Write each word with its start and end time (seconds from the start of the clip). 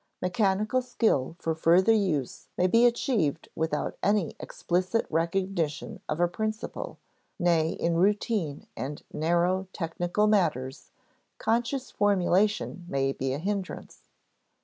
Mechanical 0.19 0.81
skill 0.81 1.35
for 1.37 1.53
further 1.53 1.93
use 1.93 2.47
may 2.57 2.65
be 2.65 2.87
achieved 2.87 3.49
without 3.53 3.99
any 4.01 4.35
explicit 4.39 5.05
recognition 5.11 6.01
of 6.09 6.19
a 6.19 6.27
principle; 6.27 6.97
nay, 7.37 7.73
in 7.73 7.93
routine 7.97 8.65
and 8.75 9.03
narrow 9.13 9.67
technical 9.73 10.25
matters, 10.25 10.89
conscious 11.37 11.91
formulation 11.91 12.83
may 12.89 13.11
be 13.11 13.31
a 13.31 13.37
hindrance. 13.37 14.07